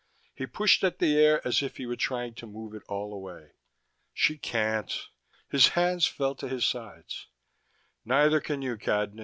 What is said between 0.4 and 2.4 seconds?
pushed at the air as if he were trying